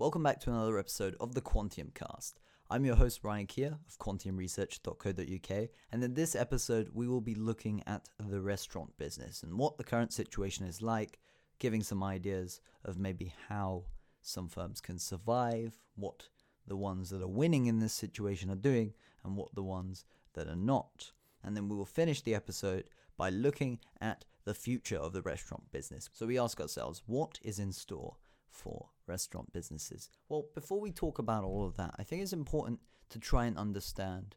[0.00, 2.40] Welcome back to another episode of the Quantium Cast.
[2.70, 7.82] I'm your host Ryan Keir of quantiumresearch.co.uk, and in this episode, we will be looking
[7.86, 11.18] at the restaurant business and what the current situation is like,
[11.58, 13.84] giving some ideas of maybe how
[14.22, 16.30] some firms can survive, what
[16.66, 20.48] the ones that are winning in this situation are doing, and what the ones that
[20.48, 21.12] are not.
[21.44, 22.84] And then we will finish the episode
[23.18, 26.08] by looking at the future of the restaurant business.
[26.14, 28.16] So we ask ourselves, what is in store
[28.50, 30.10] for restaurant businesses?
[30.28, 32.80] Well, before we talk about all of that, I think it's important
[33.10, 34.36] to try and understand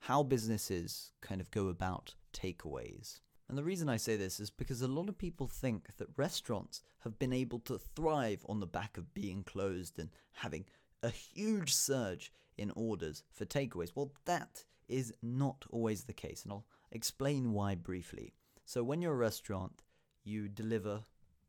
[0.00, 3.20] how businesses kind of go about takeaways.
[3.48, 6.82] And the reason I say this is because a lot of people think that restaurants
[7.00, 10.64] have been able to thrive on the back of being closed and having
[11.02, 13.92] a huge surge in orders for takeaways.
[13.94, 18.34] Well, that is not always the case, and I'll explain why briefly.
[18.64, 19.82] So, when you're a restaurant,
[20.24, 21.02] you deliver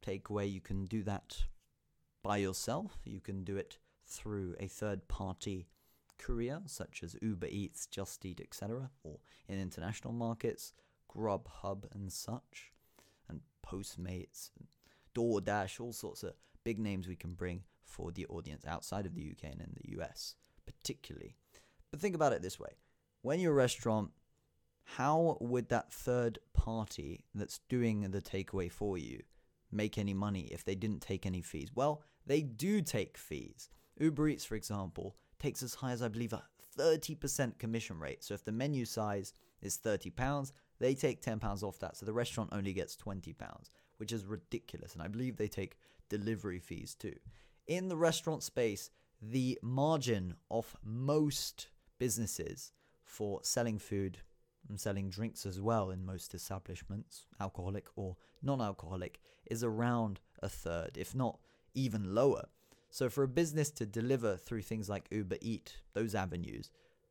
[0.06, 1.46] takeaway, you can do that
[2.24, 2.98] by yourself.
[3.04, 3.78] You can do it
[4.08, 5.68] through a third party
[6.18, 10.74] courier, such as Uber Eats, Just Eat, etc., or in international markets,
[11.14, 12.72] Grubhub and such,
[13.30, 14.50] and Postmates,
[15.14, 16.34] DoorDash, all sorts of
[16.64, 20.00] big names we can bring for the audience outside of the UK and in the
[20.00, 21.36] US, particularly.
[21.92, 22.78] But think about it this way
[23.22, 24.12] when you're a restaurant,
[24.84, 29.22] how would that third party that's doing the takeaway for you
[29.72, 31.70] make any money if they didn't take any fees?
[31.74, 33.70] Well, they do take fees.
[34.00, 36.44] Uber Eats, for example, takes as high as I believe a
[36.78, 38.24] 30% commission rate.
[38.24, 41.98] So if the menu size is £30, they take £10 off that.
[41.98, 43.36] So the restaurant only gets £20,
[43.98, 44.94] which is ridiculous.
[44.94, 45.78] And I believe they take
[46.10, 47.16] delivery fees too.
[47.68, 48.90] In the restaurant space,
[49.22, 52.74] the margin of most businesses
[53.06, 54.18] for selling food
[54.68, 60.50] and selling drinks as well in most establishments, alcoholic or non alcoholic, is around a
[60.50, 61.40] third, if not
[61.74, 62.46] even lower.
[62.90, 66.70] So, for a business to deliver through things like Uber Eat, those avenues,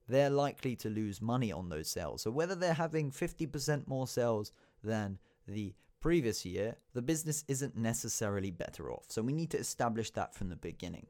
[0.09, 2.23] they're likely to lose money on those sales.
[2.23, 4.53] So, whether they're having 50% more sales
[4.84, 5.19] than
[5.49, 9.06] the previous year, the business isn't necessarily better off.
[9.09, 11.06] So, we need to establish that from the beginning.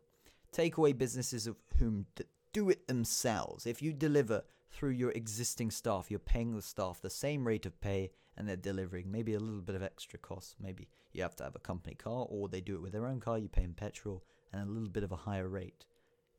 [0.56, 2.06] Takeaway businesses of whom
[2.52, 3.66] do it themselves.
[3.66, 7.80] If you deliver through your existing staff, you're paying the staff the same rate of
[7.80, 10.56] pay and they're delivering maybe a little bit of extra cost.
[10.60, 13.20] Maybe you have to have a company car or they do it with their own
[13.20, 15.84] car, you pay in petrol and a little bit of a higher rate.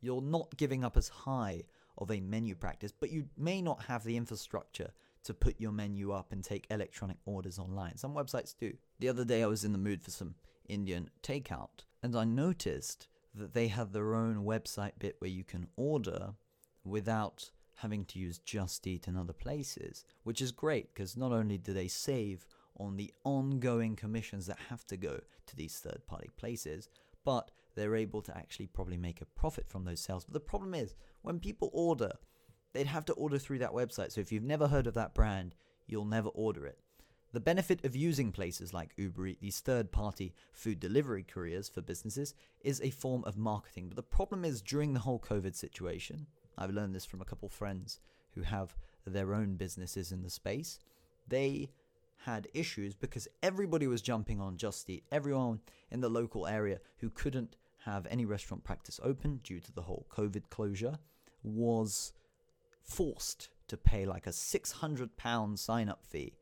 [0.00, 1.62] You're not giving up as high
[1.98, 4.90] of a menu practice, but you may not have the infrastructure
[5.24, 7.96] to put your menu up and take electronic orders online.
[7.96, 8.74] Some websites do.
[8.98, 10.34] The other day I was in the mood for some
[10.68, 15.66] Indian takeout and I noticed that they have their own website bit where you can
[15.76, 16.34] order
[16.84, 21.58] without having to use Just Eat and other places, which is great because not only
[21.58, 22.46] do they save
[22.76, 26.88] on the ongoing commissions that have to go to these third party places,
[27.24, 30.24] but they're able to actually probably make a profit from those sales.
[30.24, 32.12] But the problem is, when people order,
[32.72, 34.12] they'd have to order through that website.
[34.12, 35.54] So if you've never heard of that brand,
[35.86, 36.78] you'll never order it.
[37.32, 41.80] The benefit of using places like Uber Eats, these third party food delivery couriers for
[41.80, 43.88] businesses, is a form of marketing.
[43.88, 47.48] But the problem is during the whole COVID situation, I've learned this from a couple
[47.48, 48.00] friends
[48.34, 48.74] who have
[49.06, 50.78] their own businesses in the space.
[51.28, 51.70] They
[52.24, 55.04] had issues because everybody was jumping on Just Eat.
[55.12, 55.60] Everyone
[55.90, 60.06] in the local area who couldn't have any restaurant practice open due to the whole
[60.10, 60.98] COVID closure
[61.42, 62.12] was
[62.82, 66.34] forced to pay like a £600 sign up fee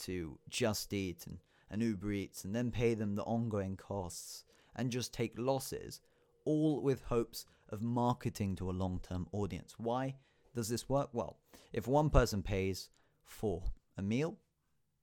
[0.00, 1.38] to Just Eat and,
[1.70, 6.00] and Uber Eats and then pay them the ongoing costs and just take losses,
[6.48, 9.74] all with hopes of marketing to a long term audience.
[9.76, 10.16] Why
[10.54, 11.10] does this work?
[11.12, 11.36] Well,
[11.74, 12.88] if one person pays
[13.22, 13.62] for
[13.98, 14.38] a meal,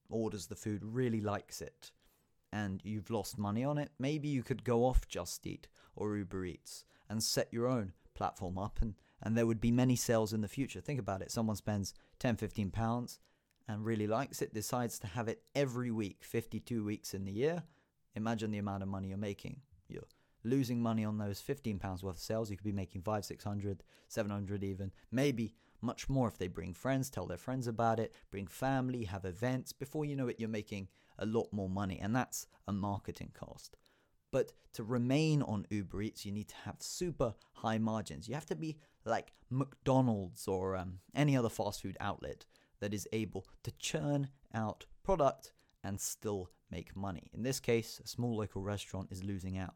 [0.10, 1.92] orders the food, really likes it,
[2.52, 6.46] and you've lost money on it, maybe you could go off Just Eat or Uber
[6.46, 10.42] Eats and set your own platform up and, and there would be many sales in
[10.42, 10.82] the future.
[10.82, 11.32] Think about it.
[11.32, 13.20] Someone spends 10, 15 pounds
[13.68, 17.64] and really likes it, decides to have it every week, 52 weeks in the year.
[18.16, 19.62] Imagine the amount of money you're making.
[19.88, 20.04] You're
[20.46, 22.50] losing money on those 15 pounds worth of sales.
[22.50, 27.10] You could be making five, 600, 700 even, maybe much more if they bring friends,
[27.10, 29.74] tell their friends about it, bring family, have events.
[29.74, 30.88] Before you know it, you're making
[31.20, 33.78] a lot more money, and that's a marketing cost.
[34.32, 38.28] But to remain on Uber Eats, you need to have super high margins.
[38.28, 42.46] You have to be like McDonald's or um, any other fast food outlet
[42.82, 45.54] that is able to churn out product
[45.84, 47.30] and still make money.
[47.34, 49.76] In this case, a small local restaurant is losing out.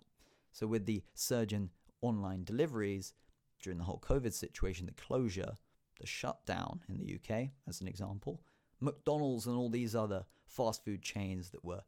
[0.51, 1.69] So, with the surge in
[2.01, 3.13] online deliveries
[3.61, 5.53] during the whole COVID situation, the closure,
[5.99, 8.41] the shutdown in the UK, as an example,
[8.79, 11.81] McDonald's and all these other fast food chains that were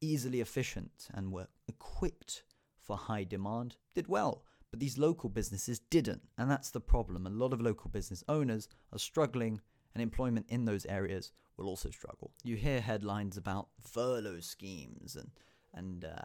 [0.00, 2.42] easily efficient and were equipped
[2.78, 7.26] for high demand did well But these local businesses didn't, and that's the problem.
[7.26, 9.60] A lot of local business owners are struggling,
[9.94, 12.30] and employment in those areas will also struggle.
[12.44, 15.30] You hear headlines about furlough schemes and
[15.74, 16.24] and uh,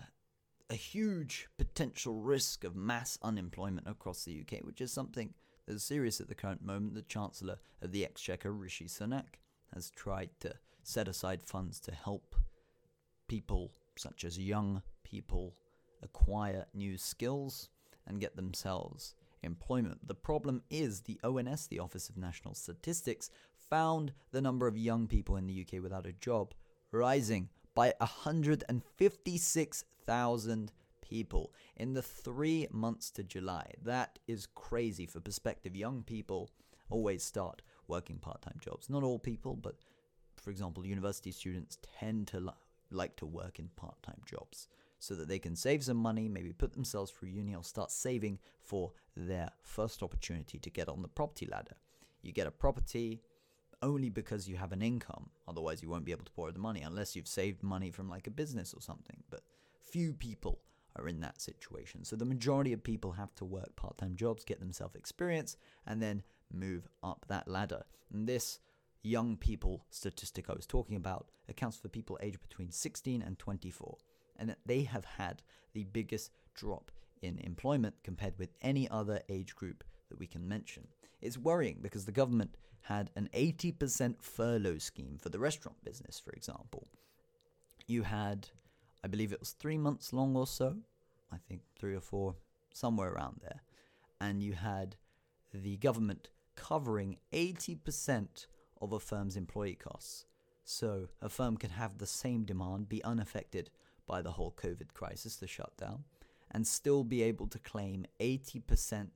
[0.70, 5.34] a huge potential risk of mass unemployment across the UK, which is something
[5.66, 6.96] that is serious at the current moment.
[6.96, 9.40] The Chancellor of the Exchequer, Rishi Sunak,
[9.74, 10.54] has tried to
[10.84, 12.36] set aside funds to help
[13.28, 15.56] people, such as young people,
[16.02, 17.70] acquire new skills
[18.08, 20.08] and get themselves employment.
[20.08, 23.30] The problem is the ONS, the Office of National Statistics,
[23.70, 26.54] found the number of young people in the UK without a job
[26.92, 33.74] rising by 156,000 people in the three months to July.
[33.84, 35.06] That is crazy.
[35.06, 36.50] For perspective, young people
[36.90, 38.90] always start working part time jobs.
[38.90, 39.76] Not all people, but
[40.42, 42.52] for example, university students tend to li-
[42.92, 44.68] like to work in part time jobs
[45.00, 48.40] so that they can save some money, maybe put themselves through uni or start saving
[48.62, 51.76] for their first opportunity to get on the property ladder.
[52.22, 53.22] You get a property
[53.82, 56.82] only because you have an income, otherwise, you won't be able to borrow the money
[56.82, 59.24] unless you've saved money from like a business or something.
[59.30, 59.42] But
[59.82, 60.60] few people
[60.98, 62.04] are in that situation.
[62.04, 66.02] So the majority of people have to work part time jobs, get themselves experience, and
[66.02, 66.24] then
[66.54, 67.84] move up that ladder.
[68.12, 68.60] And this
[69.04, 73.98] young people statistic I was talking about accounts for people aged between 16 and 24
[74.38, 75.44] and they have had
[75.74, 80.88] the biggest drop in employment compared with any other age group that we can mention.
[81.26, 86.32] It's worrying because the government had an 80% furlough scheme for the restaurant business, for
[86.32, 86.88] example.
[87.88, 88.50] You had,
[89.04, 90.78] I believe it was three months long or so,
[91.32, 92.36] I think three or four,
[92.74, 93.62] somewhere around there.
[94.22, 94.98] And you had
[95.52, 98.46] the government covering 80%
[98.80, 100.26] of a firm's employee costs.
[100.64, 103.72] So a firm can have the same demand, be unaffected
[104.06, 106.04] by the whole COVID crisis, the shutdown,
[106.52, 109.08] and still be able to claim 80%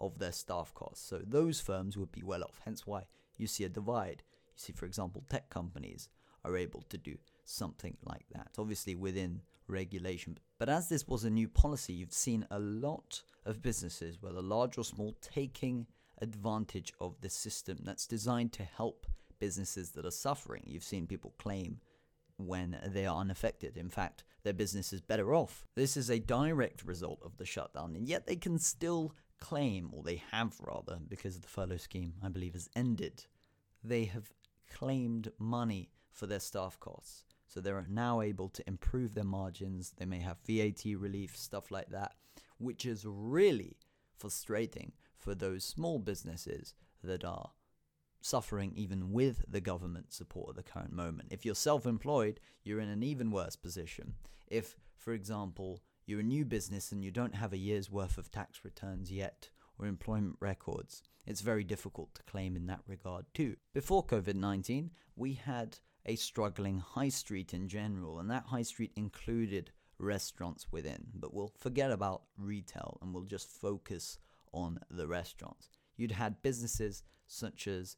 [0.00, 1.06] of their staff costs.
[1.08, 2.60] So those firms would be well off.
[2.64, 3.04] Hence why
[3.36, 4.22] you see a divide.
[4.54, 6.08] You see, for example, tech companies
[6.44, 10.38] are able to do something like that, obviously within regulation.
[10.58, 14.78] But as this was a new policy, you've seen a lot of businesses, whether large
[14.78, 15.86] or small, taking
[16.20, 19.06] advantage of the system that's designed to help
[19.38, 20.62] businesses that are suffering.
[20.66, 21.80] You've seen people claim
[22.38, 23.76] when they are unaffected.
[23.76, 25.66] In fact, their business is better off.
[25.74, 30.02] This is a direct result of the shutdown, and yet they can still claim, or
[30.02, 33.24] they have rather, because the furlough scheme, I believe, has ended.
[33.82, 34.32] They have
[34.70, 37.24] claimed money for their staff costs.
[37.46, 39.94] So they're now able to improve their margins.
[39.96, 42.12] They may have VAT relief, stuff like that,
[42.58, 43.78] which is really
[44.14, 47.52] frustrating for those small businesses that are
[48.20, 51.28] suffering even with the government support at the current moment.
[51.30, 54.14] If you're self employed, you're in an even worse position.
[54.48, 58.30] If, for example, you're a new business and you don't have a year's worth of
[58.30, 63.56] tax returns yet or employment records, it's very difficult to claim in that regard too.
[63.74, 68.92] Before COVID 19, we had a struggling high street in general, and that high street
[68.96, 71.08] included restaurants within.
[71.14, 74.18] But we'll forget about retail and we'll just focus
[74.52, 75.68] on the restaurants.
[75.98, 77.96] You'd had businesses such as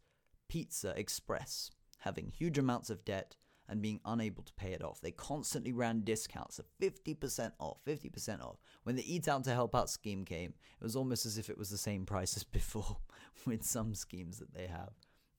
[0.49, 3.37] Pizza Express having huge amounts of debt
[3.71, 5.01] and being unable to pay it off.
[5.01, 8.57] They constantly ran discounts of 50% off, 50% off.
[8.83, 11.57] When the Eat Out to Help Out scheme came, it was almost as if it
[11.57, 12.99] was the same price as before
[13.47, 14.91] with some schemes that they have.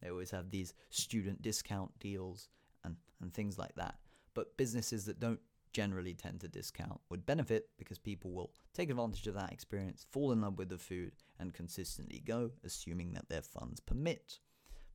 [0.02, 2.48] They always have these student discount deals
[2.86, 3.96] and, and things like that.
[4.34, 5.42] But businesses that don't
[5.74, 10.32] generally tend to discount would benefit because people will take advantage of that experience, fall
[10.32, 14.40] in love with the food, and consistently go, assuming that their funds permit.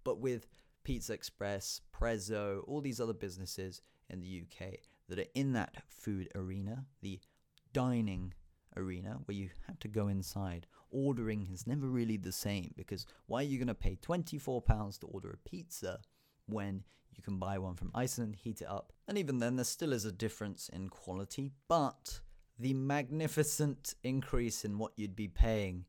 [0.04, 0.46] But with
[0.86, 4.74] Pizza Express, Prezzo, all these other businesses in the UK
[5.08, 7.18] that are in that food arena, the
[7.72, 8.32] dining
[8.76, 10.68] arena where you have to go inside.
[10.92, 15.06] Ordering is never really the same because why are you going to pay £24 to
[15.08, 15.98] order a pizza
[16.46, 16.84] when
[17.16, 18.92] you can buy one from Iceland, heat it up?
[19.08, 22.20] And even then, there still is a difference in quality, but
[22.60, 25.86] the magnificent increase in what you'd be paying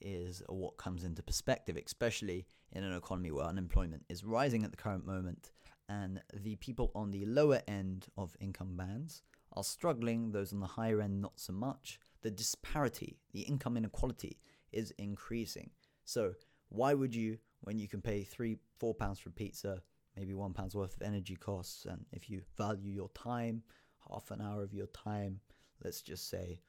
[0.00, 4.76] is what comes into perspective, especially in an economy where unemployment is rising at the
[4.76, 5.50] current moment
[5.90, 9.22] and the people on the lower end of income bands
[9.54, 11.98] are struggling, those on the higher end not so much.
[12.22, 14.38] The disparity, the income inequality
[14.70, 15.70] is increasing.
[16.04, 16.34] So,
[16.68, 19.82] why would you, when you can pay three, four pounds for pizza,
[20.16, 23.62] maybe one pound's worth of energy costs, and if you value your time,
[24.08, 25.40] half an hour of your time,
[25.82, 26.60] let's just say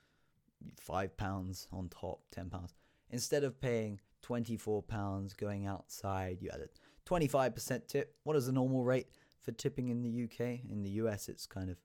[0.79, 2.73] five pounds on top, ten pounds,
[3.11, 8.15] instead of paying 24 pounds going outside, you add a 25% tip.
[8.23, 9.07] What is the normal rate
[9.39, 10.61] for tipping in the UK?
[10.69, 11.77] In the US, it's kind of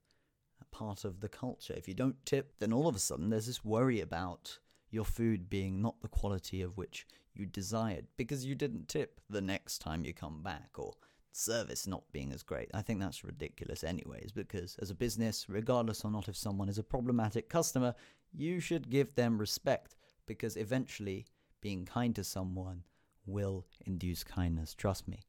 [0.71, 1.73] part of the culture.
[1.75, 5.49] If you don't tip, then all of a sudden there's this worry about your food
[5.49, 10.05] being not the quality of which you desired because you didn't tip the next time
[10.05, 10.93] you come back or
[11.31, 12.69] service not being as great.
[12.73, 16.77] I think that's ridiculous, anyways, because as a business, regardless or not if someone is
[16.77, 17.93] a problematic customer,
[18.33, 19.95] you should give them respect
[20.27, 21.25] because eventually
[21.61, 22.83] being kind to someone
[23.25, 24.73] will induce kindness.
[24.73, 25.21] Trust me.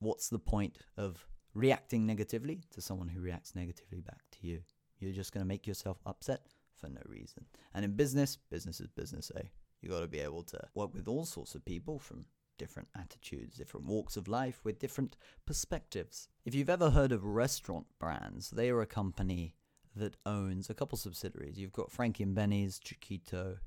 [0.00, 4.60] What's the point of reacting negatively to someone who reacts negatively back to you?
[4.98, 6.42] You're just going to make yourself upset
[6.76, 7.46] for no reason.
[7.74, 9.48] And in business, business is business, eh?
[9.80, 12.26] You got to be able to work with all sorts of people from
[12.56, 16.28] different attitudes, different walks of life with different perspectives.
[16.44, 19.56] If you've ever heard of restaurant brands, they are a company
[19.96, 21.58] that owns a couple subsidiaries.
[21.58, 23.58] You've got Frankie and Benny's, Chiquito,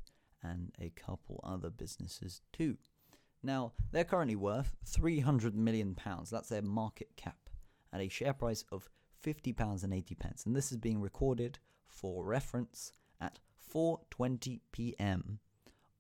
[0.44, 2.78] and a couple other businesses too.
[3.44, 6.30] Now, they're currently worth 300 million pounds.
[6.30, 7.38] That's their market cap
[7.94, 8.90] at a share price of
[9.22, 10.46] 50 pounds and 80 pence.
[10.46, 12.92] And this is being recorded for reference
[13.22, 13.40] at
[13.74, 15.40] 4:20 p.m.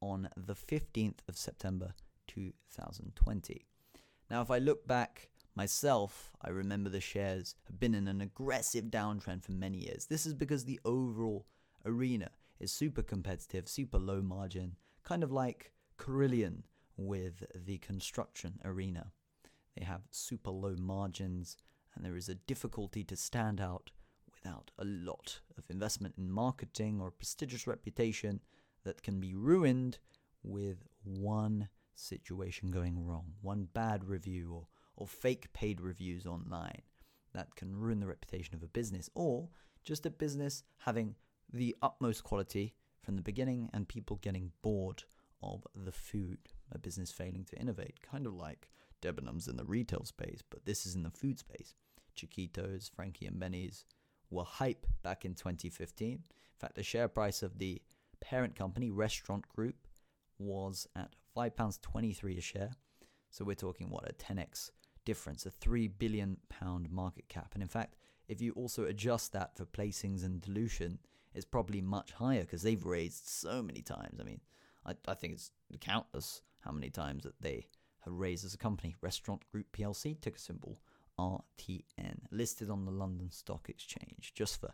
[0.02, 1.94] on the 15th of September
[2.28, 3.66] 2020.
[4.30, 8.86] Now, if I look back myself, I remember the shares have been in an aggressive
[8.86, 10.06] downtrend for many years.
[10.06, 11.46] This is because the overall
[11.86, 16.64] arena is super competitive, super low margin, kind of like Carillion
[16.96, 19.12] with the construction arena.
[19.78, 21.58] They have super low margins,
[21.96, 23.92] and there is a difficulty to stand out
[24.34, 28.40] without a lot of investment in marketing or a prestigious reputation
[28.84, 30.00] that can be ruined
[30.44, 36.82] with one situation going wrong, one bad review or, or fake paid reviews online
[37.34, 39.50] that can ruin the reputation of a business, or
[39.84, 41.16] just a business having
[41.52, 45.04] the utmost quality from the beginning and people getting bored
[45.42, 46.40] of the food,
[46.72, 48.70] a business failing to innovate, kind of like
[49.02, 51.76] Debenhams in the retail space, but this is in the food space.
[52.16, 53.86] Chiquitos, Frankie and Benny's
[54.30, 56.12] were hype back in 2015.
[56.12, 56.20] In
[56.60, 57.82] fact, the share price of the
[58.20, 59.88] parent company, Restaurant Group,
[60.40, 62.72] was at £5.23 a share.
[63.30, 64.72] So we're talking, what, a 10x
[65.06, 66.38] difference, a £3 billion
[66.90, 67.52] market cap.
[67.54, 67.96] And in fact,
[68.28, 71.00] if you also adjust that for placings and dilution,
[71.38, 74.20] it's probably much higher because they've raised so many times.
[74.20, 74.42] I mean,
[74.84, 77.68] I, I think it's countless how many times that they
[78.06, 78.96] have raised as a company.
[79.02, 80.80] Restaurant Group PLC, ticker symbol
[81.20, 84.74] RTN, listed on the London Stock Exchange, just for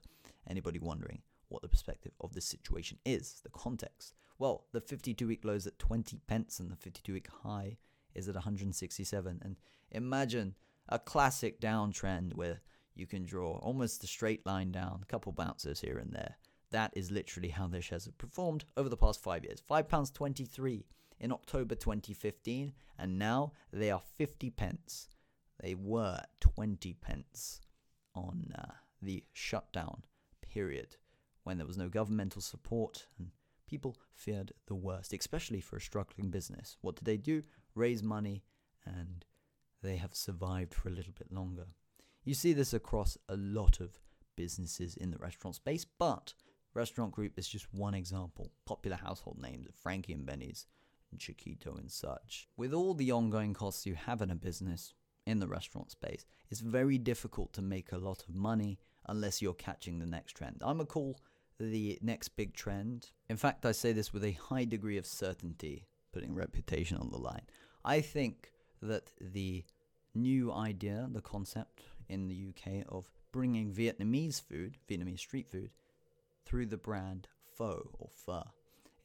[0.50, 4.13] anybody wondering what the perspective of this situation is, the context.
[4.39, 7.77] Well, the 52 week low is at 20 pence and the 52 week high
[8.15, 9.41] is at 167.
[9.43, 9.58] And
[9.91, 10.55] imagine
[10.88, 12.62] a classic downtrend where
[12.96, 16.38] you can draw almost a straight line down, a couple bounces here and there.
[16.74, 19.62] That is literally how their shares have performed over the past five years.
[19.70, 20.84] £5.23
[21.20, 25.08] in October 2015, and now they are 50 pence.
[25.62, 27.62] They were 20 pence
[28.15, 28.72] on uh,
[29.03, 30.03] the shutdown
[30.42, 30.96] period
[31.44, 33.30] when there was no governmental support and
[33.68, 36.77] people feared the worst, especially for a struggling business.
[36.82, 37.44] What did they do?
[37.75, 38.44] Raise money
[38.84, 39.24] and
[39.84, 41.68] they have survived for a little bit longer.
[42.24, 44.00] You see this across a lot of
[44.36, 46.34] businesses in the restaurant space, but
[46.74, 48.51] Restaurant Group is just one example.
[48.65, 50.65] Popular household names of Frankie and Benny's
[51.12, 52.48] and Chiquito and such.
[52.58, 54.94] With all the ongoing costs you have in a business
[55.25, 59.53] in the restaurant space, it's very difficult to make a lot of money unless you're
[59.53, 60.62] catching the next trend.
[60.62, 61.20] I'm a call
[61.60, 63.12] the next big trend.
[63.30, 67.18] In fact, I say this with a high degree of certainty, putting reputation on the
[67.18, 67.46] line.
[67.86, 68.51] I think
[68.82, 69.63] that the
[70.15, 75.72] new idea, the concept in the UK of bringing Vietnamese food, Vietnamese street food,
[76.45, 78.43] through the brand Pho or Pho.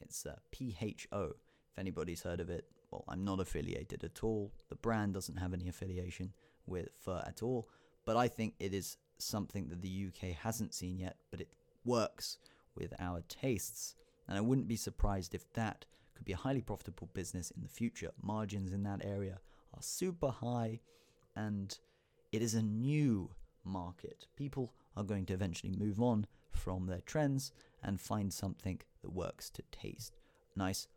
[0.01, 1.25] It's uh, P H O.
[1.71, 4.51] If anybody's heard of it, well, I'm not affiliated at all.
[4.69, 6.33] The brand doesn't have any affiliation
[6.65, 7.67] with Pho at all.
[8.05, 11.49] But I think it is something that the UK hasn't seen yet, but it
[11.85, 12.37] works
[12.75, 13.95] with our tastes.
[14.27, 17.69] And I wouldn't be surprised if that could be a highly profitable business in the
[17.69, 18.11] future.
[18.21, 19.39] Margins in that area
[19.73, 20.79] are super high,
[21.35, 21.77] and
[22.31, 23.29] it is a new
[23.63, 24.25] market.
[24.35, 27.51] People are going to eventually move on from their trends
[27.83, 30.17] and find something that works to taste.
[30.55, 30.87] Nice,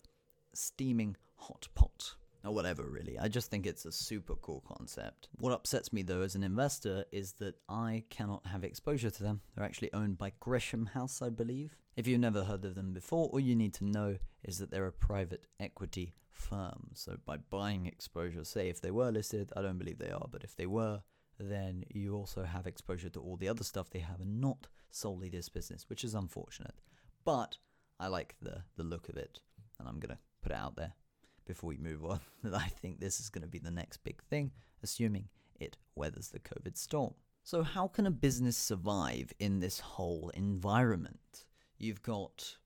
[0.53, 3.19] steaming hot pot or whatever, really.
[3.19, 5.29] I just think it's a super cool concept.
[5.39, 9.41] What upsets me though as an investor is that I cannot have exposure to them.
[9.55, 11.77] They're actually owned by Gresham House, I believe.
[11.97, 14.87] If you've never heard of them before, all you need to know is that they're
[14.87, 16.89] a private equity firm.
[16.95, 20.43] So by buying exposure, say if they were listed, I don't believe they are, but
[20.43, 21.03] if they were,
[21.51, 25.29] then you also have exposure to all the other stuff they have and not solely
[25.29, 26.81] this business, which is unfortunate.
[27.25, 27.57] But
[27.99, 29.41] I like the the look of it,
[29.79, 30.95] and I'm gonna put it out there
[31.47, 34.23] before we move on that I think this is going to be the next big
[34.25, 34.51] thing,
[34.83, 37.15] assuming it weathers the COVID storm.
[37.45, 41.45] So, how can a business survive in this whole environment?
[41.79, 42.57] You've got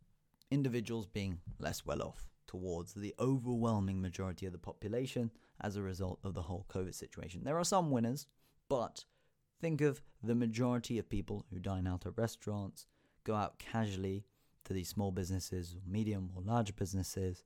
[0.50, 5.30] individuals being less well off towards the overwhelming majority of the population
[5.60, 7.42] as a result of the whole COVID situation.
[7.42, 8.26] There are some winners,
[8.68, 9.04] but
[9.60, 12.86] think of the majority of people who dine out at restaurants,
[13.24, 14.24] go out casually
[14.64, 17.44] to these small businesses, medium or large businesses.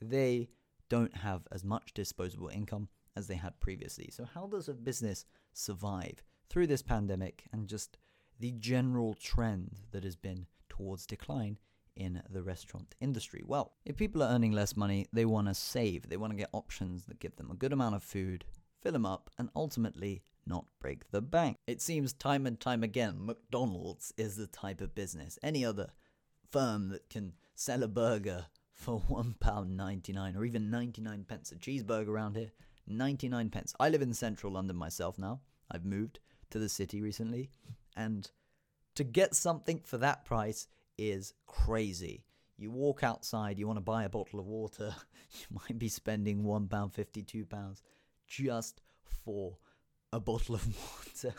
[0.00, 0.48] They
[0.88, 4.08] don't have as much disposable income as they had previously.
[4.12, 7.98] So, how does a business survive through this pandemic and just
[8.38, 11.58] the general trend that has been towards decline
[11.96, 13.42] in the restaurant industry?
[13.44, 16.08] Well, if people are earning less money, they want to save.
[16.08, 18.44] They want to get options that give them a good amount of food,
[18.80, 21.56] fill them up, and ultimately not break the bank.
[21.66, 25.38] It seems time and time again McDonald's is the type of business.
[25.42, 25.90] Any other
[26.50, 32.36] firm that can sell a burger for £1.99 or even 99 pence a cheeseburger around
[32.36, 32.50] here,
[32.86, 33.74] 99 pence.
[33.78, 35.40] I live in central London myself now.
[35.70, 36.18] I've moved
[36.50, 37.50] to the city recently,
[37.96, 38.28] and
[38.96, 40.66] to get something for that price
[40.98, 42.24] is crazy.
[42.58, 44.94] You walk outside, you want to buy a bottle of water,
[45.32, 47.82] you might be spending £1.50, £2
[48.26, 48.80] just
[49.24, 49.56] for
[50.12, 50.66] a bottle of
[51.22, 51.34] water.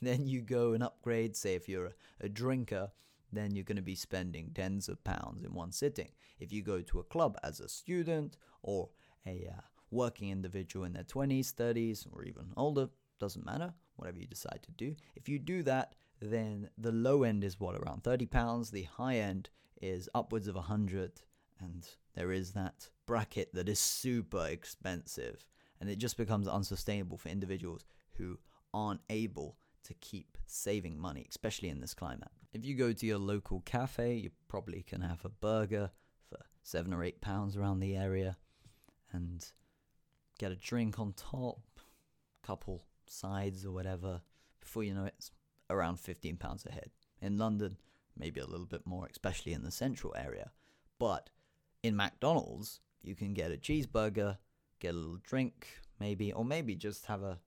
[0.00, 2.90] then you go and upgrade, say, if you're a, a drinker,
[3.32, 6.10] then you're going to be spending tens of pounds in one sitting.
[6.38, 8.90] If you go to a club as a student or
[9.26, 14.26] a uh, working individual in their 20s, 30s, or even older, doesn't matter, whatever you
[14.26, 14.96] decide to do.
[15.14, 19.16] If you do that, then the low end is what around 30 pounds the high
[19.16, 21.22] end is upwards of 100
[21.60, 25.44] and there is that bracket that is super expensive
[25.82, 27.84] and it just becomes unsustainable for individuals
[28.16, 28.38] who
[28.72, 33.18] aren't able to keep saving money especially in this climate if you go to your
[33.18, 35.90] local cafe you probably can have a burger
[36.30, 38.38] for 7 or 8 pounds around the area
[39.12, 39.52] and
[40.38, 41.60] get a drink on top
[42.42, 44.22] couple sides or whatever
[44.60, 45.32] before you know it, it's
[45.72, 46.90] around £15 a head.
[47.20, 47.76] In London,
[48.16, 50.50] maybe a little bit more, especially in the central area.
[50.98, 51.30] But
[51.82, 54.38] in McDonald's, you can get a cheeseburger,
[54.82, 55.68] get a little drink,
[56.00, 57.38] maybe, or maybe just have a,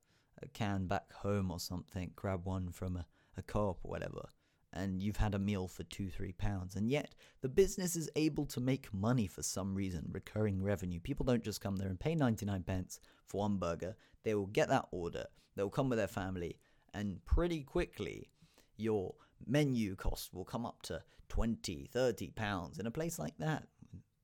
[0.42, 4.28] a can back home or something, grab one from a, a co op or whatever,
[4.72, 6.74] and you've had a meal for two, three pounds.
[6.76, 10.98] And yet, the business is able to make money for some reason, recurring revenue.
[10.98, 14.68] People don't just come there and pay 99 pence for one burger, they will get
[14.68, 16.58] that order, they'll come with their family,
[16.94, 18.30] and pretty quickly
[18.76, 19.14] your
[19.46, 23.66] menu cost will come up to 20 30 pounds in a place like that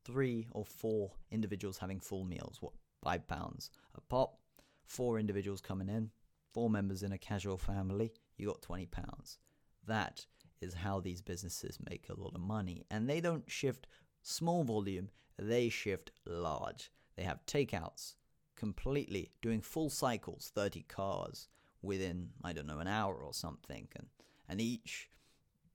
[0.05, 2.73] three or four individuals having full meals what
[3.03, 4.39] five pounds a pop
[4.85, 6.11] four individuals coming in
[6.53, 9.39] four members in a casual family you got 20 pounds
[9.87, 10.27] that
[10.61, 13.87] is how these businesses make a lot of money and they don't shift
[14.23, 18.15] small volume they shift large they have takeouts
[18.57, 21.49] completely doing full cycles 30 cars
[21.83, 24.07] within I don't know an hour or something, and
[24.49, 25.09] and each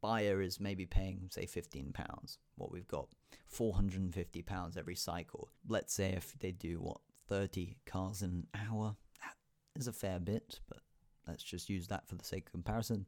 [0.01, 2.39] buyer is maybe paying say 15 pounds.
[2.55, 3.09] What we've got
[3.47, 5.49] 450 pounds every cycle.
[5.67, 9.35] Let's say if they do what 30 cars an hour, that
[9.79, 10.79] is a fair bit, but
[11.27, 13.07] let's just use that for the sake of comparison.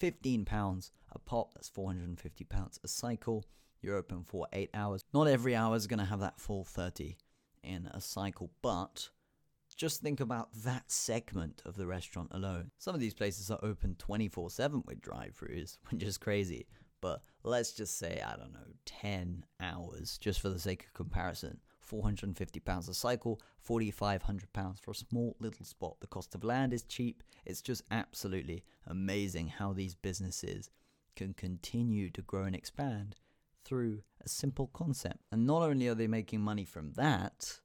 [0.00, 3.44] 15 pounds a pop, that's 450 pounds a cycle.
[3.80, 5.04] You're open for 8 hours.
[5.12, 7.16] Not every hour is going to have that full 30
[7.62, 9.08] in a cycle, but
[9.76, 12.70] just think about that segment of the restaurant alone.
[12.78, 16.66] Some of these places are open 24 7 with drive throughs, which is crazy.
[17.00, 21.58] But let's just say, I don't know, 10 hours, just for the sake of comparison.
[21.92, 25.96] £450 a cycle, £4,500 for a small little spot.
[26.00, 27.22] The cost of land is cheap.
[27.44, 30.70] It's just absolutely amazing how these businesses
[31.16, 33.16] can continue to grow and expand
[33.64, 35.20] through a simple concept.
[35.30, 37.60] And not only are they making money from that,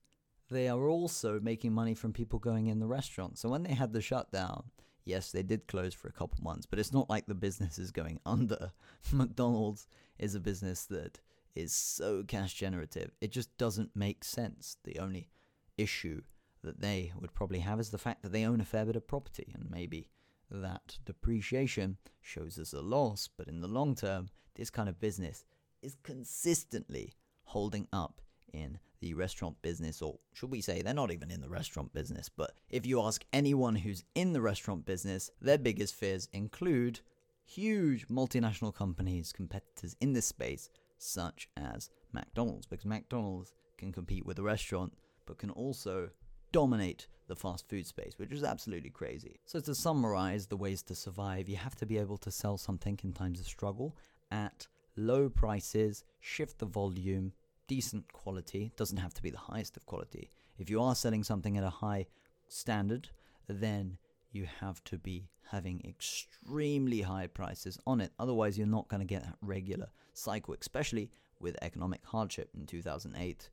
[0.49, 3.37] they are also making money from people going in the restaurant.
[3.37, 4.71] So when they had the shutdown,
[5.05, 7.91] yes, they did close for a couple months, but it's not like the business is
[7.91, 8.71] going under.
[9.11, 9.87] McDonald's
[10.19, 11.19] is a business that
[11.57, 13.11] is so cash generative.
[13.19, 14.77] It just doesn't make sense.
[14.83, 15.29] The only
[15.77, 16.21] issue
[16.63, 19.07] that they would probably have is the fact that they own a fair bit of
[19.07, 20.09] property and maybe
[20.49, 25.45] that depreciation shows as a loss, but in the long term, this kind of business
[25.81, 28.21] is consistently holding up
[28.53, 32.29] in the restaurant business, or should we say they're not even in the restaurant business,
[32.29, 36.99] but if you ask anyone who's in the restaurant business, their biggest fears include
[37.43, 44.39] huge multinational companies, competitors in this space, such as McDonald's, because McDonald's can compete with
[44.39, 44.93] a restaurant,
[45.25, 46.09] but can also
[46.51, 49.39] dominate the fast food space, which is absolutely crazy.
[49.45, 52.99] So, to summarize the ways to survive, you have to be able to sell something
[53.03, 53.95] in times of struggle
[54.31, 57.33] at low prices, shift the volume,
[57.67, 60.29] decent quality, doesn't have to be the highest of quality.
[60.57, 62.07] If you are selling something at a high
[62.47, 63.09] standard,
[63.47, 63.97] then
[64.37, 68.11] you have to be having extremely high prices on it.
[68.19, 73.49] Otherwise, you're not going to get that regular cycle, especially with economic hardship in 2008.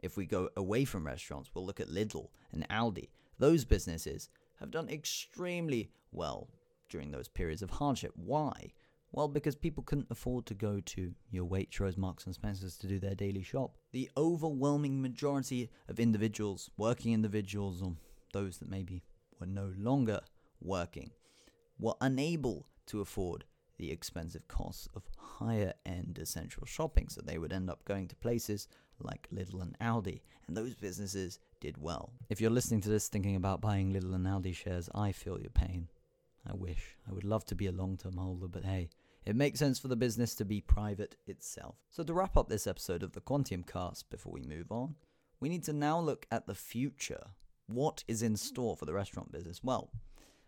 [0.00, 3.08] If we go away from restaurants, we'll look at Lidl and Aldi.
[3.38, 4.28] Those businesses
[4.60, 6.48] have done extremely well
[6.88, 8.12] during those periods of hardship.
[8.14, 8.72] Why?
[9.10, 12.98] Well, because people couldn't afford to go to your Waitrose, Marks and Spencers to do
[12.98, 13.76] their daily shop.
[13.92, 17.94] The overwhelming majority of individuals, working individuals, or
[18.32, 19.02] those that maybe
[19.40, 20.20] were no longer
[20.60, 21.10] working,
[21.78, 23.44] were unable to afford
[23.78, 27.08] the expensive costs of higher end essential shopping.
[27.08, 28.66] So they would end up going to places
[29.00, 32.12] like Lidl and Aldi, and those businesses did well.
[32.28, 35.50] If you're listening to this thinking about buying Lidl and Aldi shares, I feel your
[35.50, 35.88] pain.
[36.48, 36.96] I wish.
[37.08, 38.88] I would love to be a long term holder, but hey,
[39.24, 41.76] it makes sense for the business to be private itself.
[41.90, 44.94] So, to wrap up this episode of the Quantium Cast before we move on,
[45.40, 47.22] we need to now look at the future.
[47.68, 49.62] What is in store for the restaurant business?
[49.62, 49.90] Well,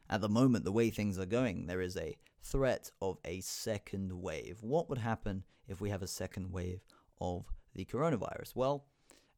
[0.08, 4.22] at the moment, the way things are going, there is a threat of a second
[4.22, 4.56] wave.
[4.62, 6.80] What would happen if we have a second wave
[7.20, 8.56] of the coronavirus?
[8.56, 8.86] Well,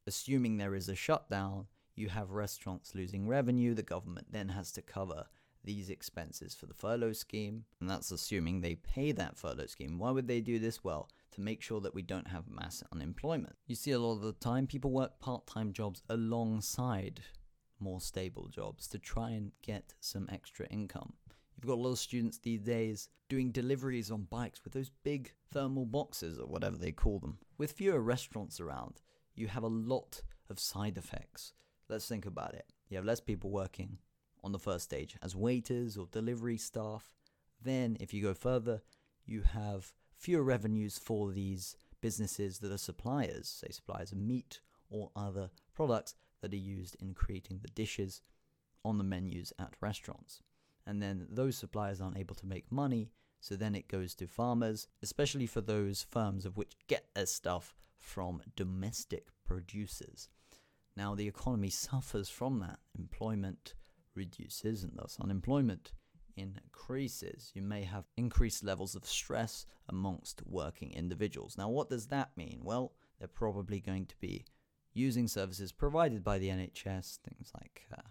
[0.07, 4.81] assuming there is a shutdown, you have restaurants losing revenue, the government then has to
[4.81, 5.25] cover
[5.65, 9.99] these expenses for the furlough scheme, and that's assuming they pay that furlough scheme.
[9.99, 10.85] Why would they do this?
[10.85, 13.57] Well, to make sure that we don't have mass unemployment.
[13.67, 17.21] You see, a lot of the time, people work part time jobs alongside
[17.79, 21.13] more stable jobs to try and get some extra income.
[21.55, 25.31] You've got a lot of students these days doing deliveries on bikes with those big
[25.51, 27.37] thermal boxes or whatever they call them.
[27.57, 29.01] With fewer restaurants around,
[29.35, 31.53] you have a lot of side effects.
[31.89, 32.65] Let's think about it.
[32.89, 33.97] You have less people working
[34.43, 37.11] on the first stage as waiters or delivery staff.
[37.61, 38.81] Then, if you go further,
[39.25, 44.59] you have fewer revenues for these businesses that are suppliers, say suppliers of meat
[44.89, 48.21] or other products that are used in creating the dishes
[48.85, 50.43] on the menus at restaurants.
[50.85, 54.87] And then those suppliers aren't able to make money, so then it goes to farmers,
[55.01, 60.29] especially for those firms of which get their stuff from domestic producers.
[60.95, 62.79] Now, the economy suffers from that.
[62.99, 63.73] Employment
[64.13, 65.93] reduces, and thus unemployment
[66.35, 67.51] increases.
[67.53, 71.57] You may have increased levels of stress amongst working individuals.
[71.57, 72.59] Now, what does that mean?
[72.63, 74.45] Well, they're probably going to be
[74.93, 78.01] using services provided by the NHS, things like uh,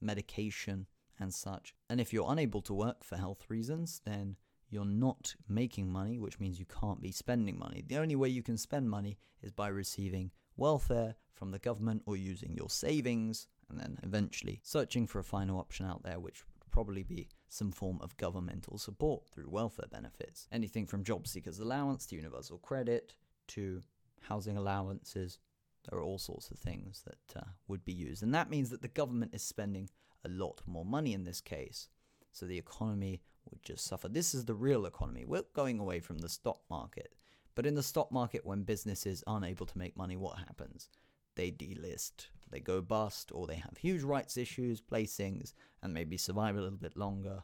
[0.00, 0.86] medication
[1.18, 1.74] and such.
[1.88, 4.36] And if you're unable to work for health reasons, then
[4.68, 7.84] you're not making money, which means you can't be spending money.
[7.86, 12.16] The only way you can spend money is by receiving welfare from the government or
[12.16, 16.70] using your savings, and then eventually searching for a final option out there, which would
[16.70, 20.48] probably be some form of governmental support through welfare benefits.
[20.50, 23.14] Anything from job seekers allowance to universal credit
[23.48, 23.80] to
[24.22, 25.38] housing allowances,
[25.88, 28.22] there are all sorts of things that uh, would be used.
[28.22, 29.90] And that means that the government is spending
[30.24, 31.88] a lot more money in this case.
[32.32, 33.20] So the economy
[33.50, 34.08] would just suffer.
[34.08, 35.24] This is the real economy.
[35.26, 37.14] We're going away from the stock market.
[37.54, 40.88] But in the stock market, when businesses aren't able to make money, what happens?
[41.36, 46.56] They delist, they go bust, or they have huge rights issues, placings, and maybe survive
[46.56, 47.42] a little bit longer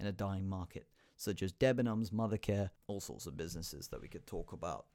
[0.00, 4.26] in a dying market, such as Debenhams, Mothercare, all sorts of businesses that we could
[4.26, 4.86] talk about.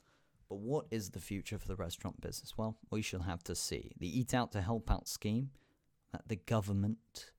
[0.49, 2.57] But what is the future for the restaurant business?
[2.57, 3.91] Well, we shall have to see.
[3.99, 5.51] The Eat Out to Help Out scheme
[6.13, 7.31] that the government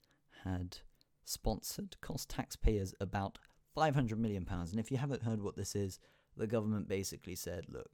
[0.45, 0.79] had
[1.25, 3.39] sponsored cost taxpayers about
[3.75, 4.71] 500 million pounds.
[4.71, 5.99] And if you haven't heard what this is,
[6.37, 7.91] the government basically said, look,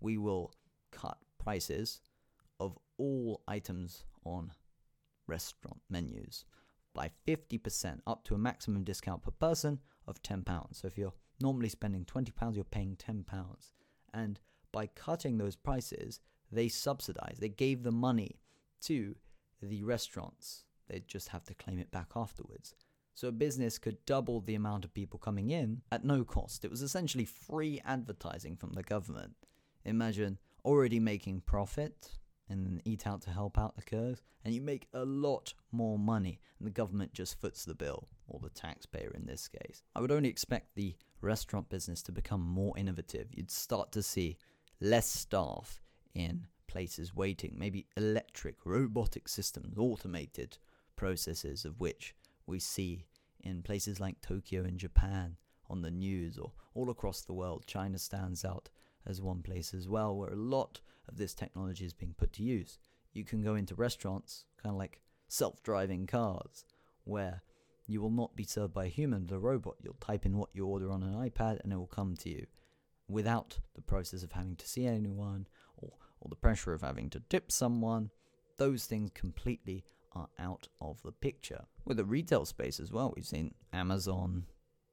[0.00, 0.52] we will
[0.90, 2.00] cut prices
[2.58, 4.52] of all items on
[5.26, 6.44] restaurant menus
[6.94, 10.44] by 50% up to a maximum discount per person of £10.
[10.72, 13.24] So if you're normally spending £20, you're paying £10.
[14.12, 14.40] And
[14.74, 18.40] by cutting those prices, they subsidized, they gave the money
[18.82, 19.14] to
[19.62, 20.64] the restaurants.
[20.88, 22.74] They'd just have to claim it back afterwards.
[23.14, 26.64] So a business could double the amount of people coming in at no cost.
[26.64, 29.34] It was essentially free advertising from the government.
[29.84, 32.10] Imagine already making profit
[32.48, 36.40] and then eat out to help out occurs, and you make a lot more money,
[36.58, 39.82] and the government just foots the bill, or the taxpayer in this case.
[39.94, 43.28] I would only expect the restaurant business to become more innovative.
[43.30, 44.36] You'd start to see
[44.80, 45.80] less staff
[46.14, 50.58] in places waiting, maybe electric, robotic systems, automated
[50.96, 52.14] processes of which
[52.46, 53.06] we see
[53.42, 55.36] in places like Tokyo in Japan
[55.68, 57.64] on the news or all across the world.
[57.66, 58.70] China stands out
[59.06, 62.42] as one place as well where a lot of this technology is being put to
[62.42, 62.78] use.
[63.12, 66.64] You can go into restaurants, kind of like self driving cars,
[67.04, 67.42] where
[67.86, 69.76] you will not be served by a human but a robot.
[69.82, 72.46] You'll type in what you order on an iPad and it will come to you
[73.08, 77.20] without the process of having to see anyone or, or the pressure of having to
[77.28, 78.10] tip someone.
[78.56, 81.64] Those things completely are out of the picture.
[81.84, 84.46] With the retail space as well, we've seen Amazon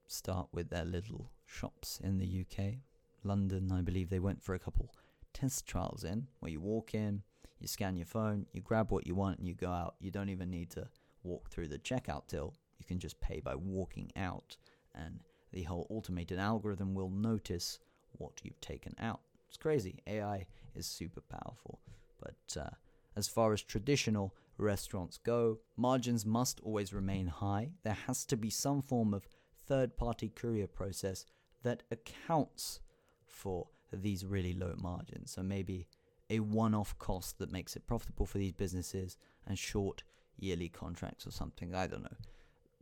[0.07, 2.75] start with their little shops in the UK.
[3.23, 4.89] London, I believe they went for a couple
[5.33, 7.21] test trials in where you walk in,
[7.59, 9.95] you scan your phone, you grab what you want, and you go out.
[9.99, 10.87] You don't even need to
[11.23, 12.55] walk through the checkout till.
[12.79, 14.57] You can just pay by walking out,
[14.95, 15.19] and
[15.53, 17.79] the whole automated algorithm will notice
[18.17, 19.21] what you've taken out.
[19.47, 20.01] It's crazy.
[20.07, 20.45] AI
[20.75, 21.79] is super powerful.
[22.19, 22.69] But uh,
[23.15, 27.71] as far as traditional restaurants go, margins must always remain high.
[27.83, 29.27] There has to be some form of
[29.67, 31.25] third party courier process
[31.63, 32.79] that accounts
[33.25, 35.31] for these really low margins.
[35.31, 35.87] So maybe
[36.29, 40.03] a one off cost that makes it profitable for these businesses and short
[40.37, 41.75] yearly contracts or something.
[41.75, 42.17] I don't know.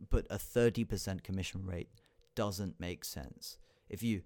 [0.08, 1.88] But a 30% commission rate
[2.34, 3.58] doesn't make sense.
[3.88, 4.22] If you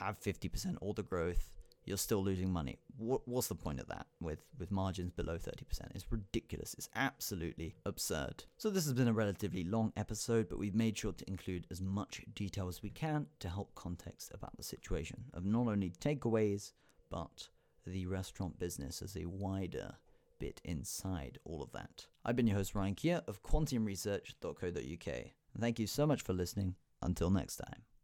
[0.00, 2.78] have 50% order growth, you're still losing money.
[2.98, 5.62] What, what's the point of that with, with margins below 30%?
[5.94, 6.74] It's ridiculous.
[6.74, 8.44] It's absolutely absurd.
[8.58, 11.80] So, this has been a relatively long episode, but we've made sure to include as
[11.80, 16.72] much detail as we can to help context about the situation of not only takeaways,
[17.08, 17.48] but
[17.86, 19.94] the restaurant business as a wider
[20.38, 22.06] bit inside all of that.
[22.24, 25.24] I've been your host, Ryan Kia of quantiumresearch.co.uk.
[25.58, 26.74] Thank you so much for listening.
[27.02, 27.95] Until next time.